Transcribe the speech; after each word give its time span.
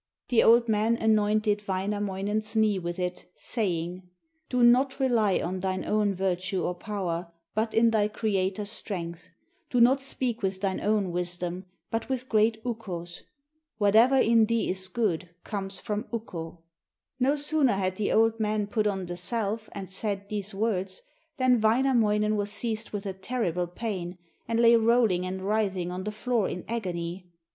The 0.29 0.41
old 0.41 0.67
man 0.67 0.95
anointed 0.95 1.67
Wainamoinen's 1.67 2.55
knee 2.55 2.79
with 2.79 2.97
it, 2.97 3.31
saying: 3.35 4.01
'Do 4.49 4.63
not 4.63 4.99
rely 4.99 5.39
on 5.39 5.59
thine 5.59 5.85
own 5.85 6.15
virtue 6.15 6.63
or 6.63 6.73
power, 6.73 7.31
but 7.53 7.75
in 7.75 7.91
thy 7.91 8.07
creator's 8.07 8.71
strength; 8.71 9.29
do 9.69 9.79
not 9.79 10.01
speak 10.01 10.41
with 10.41 10.59
thine 10.59 10.81
own 10.81 11.11
wisdom, 11.11 11.67
but 11.91 12.09
with 12.09 12.29
great 12.29 12.57
Ukko's. 12.65 13.21
Whatever 13.77 14.17
in 14.17 14.47
thee 14.47 14.71
is 14.71 14.87
good 14.87 15.29
comes 15.43 15.79
from 15.79 16.07
Ukko.' 16.11 16.63
No 17.19 17.35
sooner 17.35 17.73
had 17.73 17.97
the 17.97 18.11
old 18.11 18.39
man 18.39 18.65
put 18.65 18.87
on 18.87 19.05
the 19.05 19.15
salve 19.17 19.69
and 19.71 19.87
said 19.87 20.29
these 20.29 20.51
words, 20.55 21.03
than 21.37 21.61
Wainamoinen 21.61 22.35
was 22.35 22.49
seized 22.51 22.89
with 22.89 23.05
a 23.05 23.13
terrible 23.13 23.67
pain, 23.67 24.17
and 24.47 24.59
lay 24.59 24.75
rolling 24.75 25.27
and 25.27 25.43
writhing 25.43 25.91
on 25.91 26.05
the 26.05 26.11
floor 26.11 26.49
in 26.49 26.65
agony. 26.67 27.27